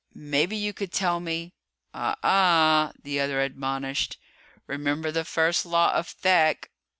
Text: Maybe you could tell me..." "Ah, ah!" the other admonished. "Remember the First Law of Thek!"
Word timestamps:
Maybe 0.15 0.57
you 0.57 0.73
could 0.73 0.91
tell 0.91 1.19
me..." 1.19 1.53
"Ah, 1.93 2.15
ah!" 2.23 2.91
the 3.03 3.19
other 3.19 3.39
admonished. 3.41 4.17
"Remember 4.65 5.11
the 5.11 5.23
First 5.23 5.63
Law 5.63 5.93
of 5.93 6.07
Thek!" 6.23 6.71